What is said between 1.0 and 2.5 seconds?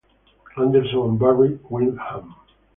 and Barry Windham.